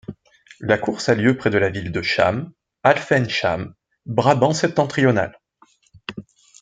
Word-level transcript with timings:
La 0.61 0.79
course 0.79 1.09
a 1.09 1.13
lieu 1.13 1.37
près 1.37 1.51
de 1.51 1.59
la 1.59 1.69
ville 1.69 1.91
de 1.91 2.01
Chaam, 2.01 2.51
Alphen-Chaam, 2.81 3.75
Brabant-Septentrional. 4.07 5.39